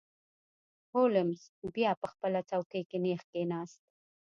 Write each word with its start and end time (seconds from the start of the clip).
هولمز 0.95 1.41
بیا 1.75 1.91
په 2.01 2.07
خپله 2.11 2.39
څوکۍ 2.49 2.81
کې 2.89 2.97
نیغ 3.03 3.21
کښیناست. 3.31 3.81